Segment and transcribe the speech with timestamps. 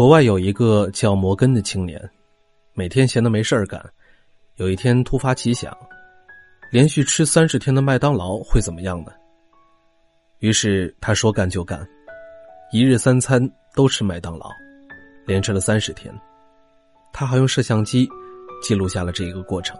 [0.00, 2.00] 国外有一个叫摩根的青年，
[2.72, 3.84] 每天闲得没事儿干。
[4.56, 5.76] 有一天突发奇想，
[6.72, 9.12] 连续吃三十天的麦当劳会怎么样呢？
[10.38, 11.86] 于是他说干就干，
[12.72, 14.48] 一日三餐都吃麦当劳，
[15.26, 16.10] 连吃了三十天。
[17.12, 18.08] 他还用摄像机
[18.62, 19.78] 记录下了这一个过程。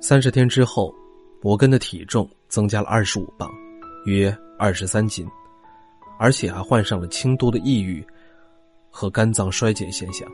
[0.00, 0.92] 三十天之后，
[1.40, 3.48] 摩根的体重增加了二十五磅，
[4.06, 5.24] 约二十三斤。
[6.20, 8.04] 而且还患上了轻度的抑郁
[8.90, 10.28] 和肝脏衰竭现象。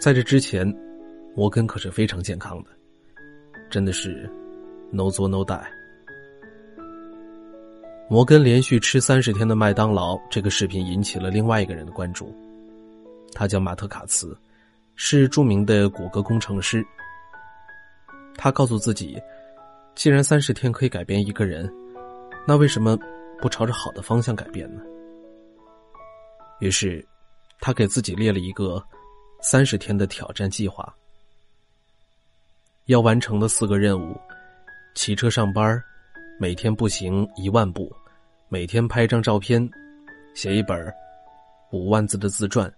[0.00, 0.66] 在这之前，
[1.34, 2.70] 摩根可是非常健康的，
[3.70, 4.30] 真的是
[4.90, 5.64] no 作 no die。
[8.08, 12.34] 摩根连续吃三十天的麦当劳，这个视频引起了另外一个人的关注，
[13.32, 14.36] 他叫马特卡茨，
[14.94, 16.86] 是著名的谷歌工程师。
[18.36, 19.20] 他告诉自己，
[19.94, 21.72] 既然三十天可以改变一个人，
[22.46, 22.98] 那为什么？
[23.38, 24.80] 不朝着好的方向改变呢？
[26.58, 27.06] 于是，
[27.60, 28.82] 他给自己列了一个
[29.40, 30.94] 三十天的挑战计划。
[32.86, 34.18] 要完成的四个任务：
[34.94, 35.82] 骑车上班，
[36.38, 37.94] 每天步行一万步，
[38.48, 39.68] 每天拍张照片，
[40.34, 40.92] 写一本
[41.72, 42.72] 五万字的自传。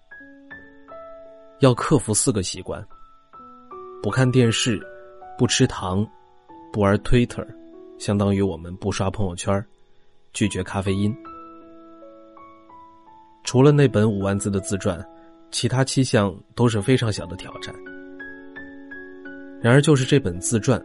[1.60, 2.84] 要克服四个习惯：
[4.02, 4.80] 不看电视，
[5.36, 6.06] 不吃糖，
[6.72, 7.46] 不玩 Twitter，
[7.98, 9.64] 相当于我们不刷朋友圈。
[10.32, 11.14] 拒绝咖啡因。
[13.48, 15.02] 除了那本五万字的自传，
[15.50, 17.74] 其他七项都是非常小的挑战。
[19.62, 20.78] 然而，就是这本自传，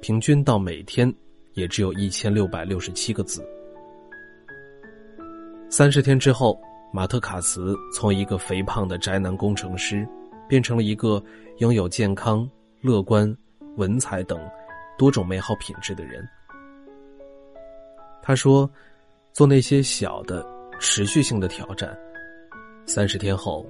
[0.00, 1.12] 平均到每天
[1.54, 3.44] 也只有一千六百六十七个字。
[5.68, 6.56] 三十天之后，
[6.92, 10.06] 马特卡茨从一个肥胖的宅男工程师，
[10.48, 11.20] 变成了一个
[11.58, 12.48] 拥有健康、
[12.80, 13.36] 乐观、
[13.74, 14.38] 文采等
[14.96, 16.24] 多种美好品质的人。
[18.22, 18.70] 他说
[19.34, 20.46] ：“做那些小的、
[20.86, 21.98] 持续性的挑战，
[22.84, 23.66] 三十天后，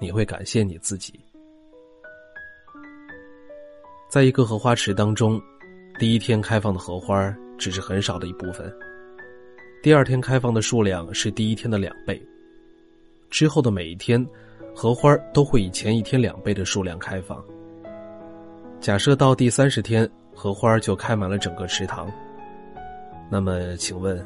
[0.00, 1.18] 你会感谢你自己。”
[4.08, 5.42] 在一个荷花池当中，
[5.98, 8.72] 第一天开放的荷花只是很少的一部分，
[9.82, 12.24] 第二天开放的数量是第一天的两倍，
[13.28, 14.24] 之后的每一天，
[14.72, 17.44] 荷花都会以前一天两倍的数量开放。
[18.80, 22.08] 假设到第三十天，荷花就开满了整个池塘。
[23.28, 24.24] 那么，请问，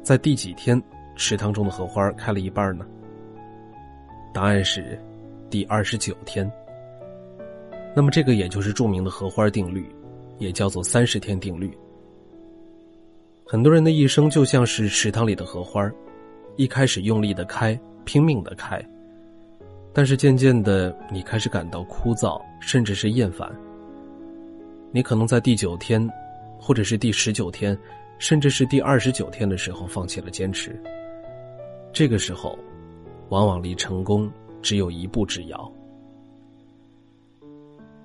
[0.00, 0.80] 在第几天
[1.16, 2.84] 池塘中的荷花开了一半呢？
[4.32, 4.98] 答案是
[5.48, 6.50] 第二十九天。
[7.94, 9.88] 那么，这个也就是著名的荷花定律，
[10.38, 11.70] 也叫做三十天定律。
[13.46, 15.88] 很多人的一生就像是池塘里的荷花，
[16.56, 18.84] 一开始用力的开，拼命的开，
[19.92, 23.48] 但是渐渐的，你开始感到枯燥，甚至是厌烦。
[24.90, 26.08] 你可能在第九天，
[26.58, 27.78] 或者是第十九天。
[28.16, 30.80] 甚至是第二十九天的时候放弃了坚持。
[31.94, 32.58] 这个时候，
[33.28, 34.28] 往往离成功
[34.60, 35.70] 只有一步之遥。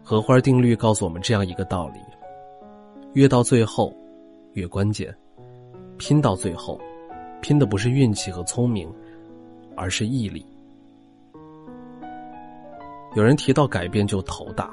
[0.03, 1.99] 荷花定律告诉我们这样一个道理：
[3.13, 3.91] 越到最后，
[4.53, 5.11] 越关键。
[5.97, 6.79] 拼到最后，
[7.41, 8.87] 拼的不是运气和聪明，
[9.75, 10.45] 而是毅力。
[13.15, 14.71] 有人提到改变就头大，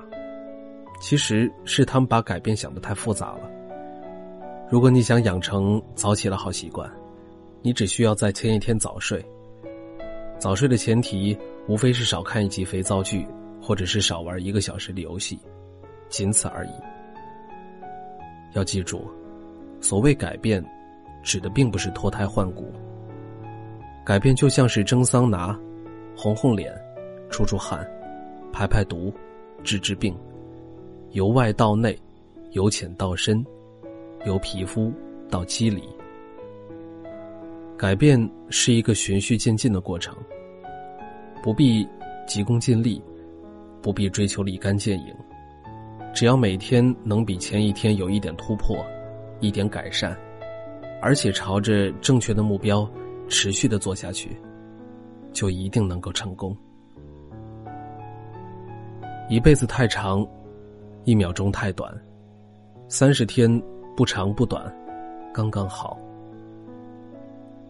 [1.00, 3.50] 其实是他们把改变想的太复杂了。
[4.69, 6.88] 如果你想养成早起的好习惯，
[7.62, 9.25] 你只需要在前一天早睡。
[10.39, 11.37] 早睡的前提
[11.67, 13.27] 无非是少看一集肥皂剧，
[13.61, 15.39] 或者是少玩一个小时的游戏，
[16.09, 16.71] 仅此而已。
[18.53, 19.11] 要记住，
[19.81, 20.65] 所谓改变，
[21.22, 22.72] 指的并不是脱胎换骨。
[24.05, 25.59] 改变就像是蒸桑拿，
[26.16, 26.72] 红红脸，
[27.28, 27.84] 出出汗，
[28.53, 29.12] 排排毒，
[29.65, 30.16] 治治病，
[31.11, 31.99] 由外到内，
[32.53, 33.45] 由浅到深。
[34.25, 34.93] 由皮肤
[35.31, 35.84] 到肌理，
[37.78, 40.16] 改变是一个循序渐进的过程，
[41.42, 41.87] 不必
[42.26, 43.03] 急功近利，
[43.82, 45.14] 不必追求立竿见影，
[46.15, 48.84] 只要每天能比前一天有一点突破，
[49.41, 50.16] 一点改善，
[51.03, 52.89] 而且朝着正确的目标
[53.28, 54.34] 持续的做下去，
[55.33, 56.56] 就一定能够成功。
[59.28, 60.27] 一辈子太长，
[61.04, 61.92] 一秒钟太短，
[62.89, 63.62] 三十天。
[63.97, 64.62] 不长不短，
[65.33, 65.98] 刚刚好。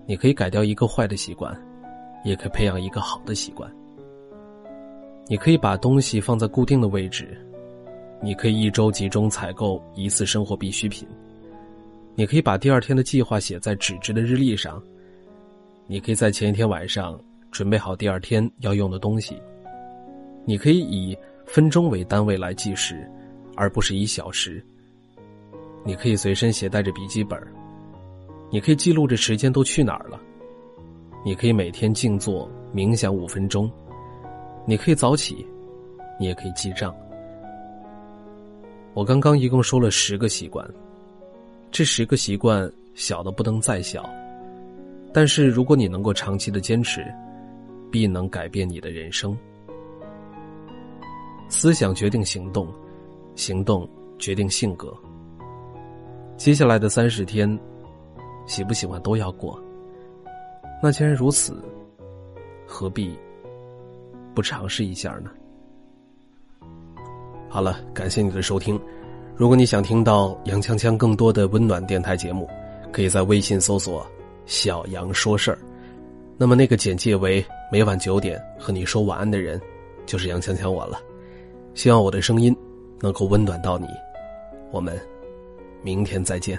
[0.06, 1.54] 你可以改掉一个坏的习惯，
[2.24, 3.70] 也可以培养一个好的习惯。
[5.26, 7.36] 你可以把东西放在固定的位置，
[8.22, 11.06] 你可以一周集中采购一次生活必需品。
[12.14, 14.80] 你可以把第二天的计划写在纸质的日历上，
[15.86, 17.20] 你可以在前一天晚上
[17.50, 19.36] 准备好第二天要用的东西。
[20.44, 23.04] 你可以以分钟为单位来计时，
[23.56, 24.64] 而不是以小时。
[25.84, 27.36] 你可以随身携带着笔记本，
[28.50, 30.20] 你可以记录着时间都去哪儿了，
[31.24, 33.70] 你可以每天静坐冥想五分钟，
[34.66, 35.44] 你可以早起，
[36.18, 36.94] 你也可以记账。
[38.94, 40.66] 我刚刚一共说了十个习惯，
[41.70, 44.08] 这十个习惯小的不能再小，
[45.12, 47.04] 但是如果你能够长期的坚持，
[47.90, 49.36] 必能改变你的人生。
[51.48, 52.66] 思想决定行动，
[53.34, 53.88] 行动
[54.18, 54.92] 决定性格。
[56.36, 57.46] 接下来的三十天，
[58.46, 59.60] 喜不喜欢都要过。
[60.82, 61.56] 那既然如此，
[62.66, 63.18] 何必
[64.34, 65.30] 不尝试一下呢？
[67.48, 68.78] 好了，感谢你的收听。
[69.34, 72.48] 如果你想听到杨锵锵更多的温暖电台节目，
[72.92, 74.06] 可以在微信搜索
[74.46, 75.58] “小杨说事儿”。
[76.38, 79.60] 那么那个简介为每晚九点和你说晚安的人，
[80.04, 81.00] 就是杨锵锵我了。
[81.74, 82.54] 希望我的声音
[83.00, 83.86] 能够温暖到你。
[84.70, 84.98] 我们
[85.82, 86.58] 明天再见。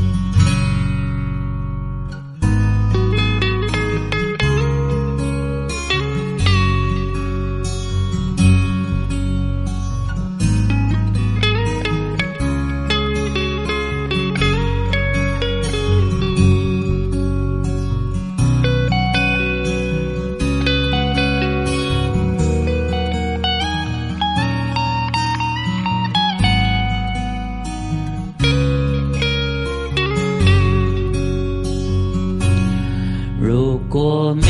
[33.43, 34.43] 如果明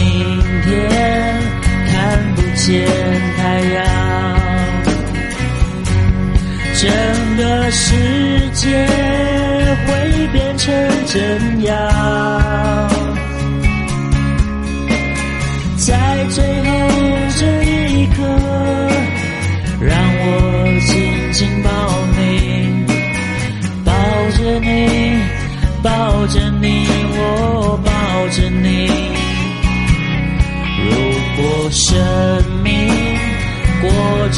[0.64, 1.40] 天
[1.88, 2.86] 看不见
[3.38, 3.86] 太阳，
[6.76, 6.92] 整
[7.38, 7.96] 个世
[8.52, 8.86] 界
[9.88, 10.74] 会变成
[11.06, 11.72] 怎样？
[15.78, 16.61] 在最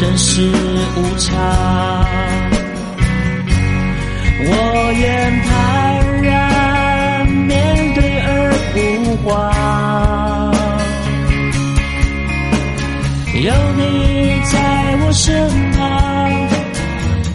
[0.04, 0.42] 真是
[0.98, 1.32] 无常，
[4.46, 4.52] 我
[5.00, 8.76] 愿坦然面对而不
[9.24, 9.32] 慌。
[13.34, 13.82] 有你
[14.52, 14.54] 在
[15.06, 15.80] 我身旁，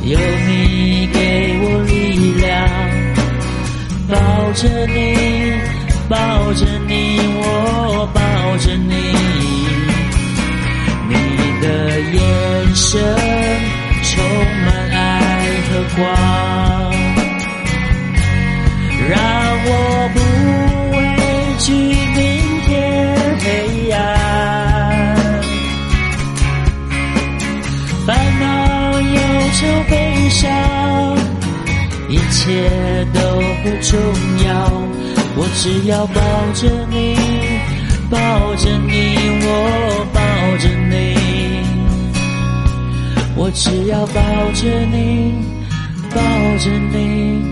[0.02, 1.16] 有你给
[1.62, 2.46] 我力量，
[4.10, 4.14] 抱
[4.52, 4.98] 着你，
[6.06, 8.20] 抱着你，我抱
[8.58, 8.92] 着你
[11.08, 11.16] 你。
[11.60, 11.66] 的
[12.00, 12.16] 眼
[12.80, 12.96] 神
[14.04, 14.24] 充
[14.64, 15.00] 满爱
[15.68, 16.06] 和光，
[19.10, 19.18] 让
[19.66, 19.68] 我
[20.14, 20.16] 不
[20.96, 20.96] 畏
[21.58, 22.16] 惧明
[22.62, 22.70] 天
[23.40, 23.46] 黑
[23.90, 23.98] 暗。
[28.06, 28.08] 烦
[28.38, 28.46] 恼、
[29.00, 29.18] 忧
[29.54, 29.58] 愁、
[29.90, 29.92] 悲
[30.30, 30.48] 伤，
[32.08, 32.40] 一切
[33.12, 33.18] 都
[33.64, 33.98] 不重
[34.46, 34.50] 要，
[35.36, 36.16] 我只要抱
[36.54, 37.18] 着你，
[38.08, 40.18] 抱着你，我抱
[40.58, 41.17] 着你。
[43.48, 44.12] 我只要抱
[44.52, 45.32] 着你
[46.14, 46.20] 抱
[46.58, 47.42] 着你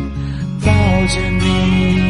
[0.60, 0.70] 抱
[1.06, 2.05] 着你。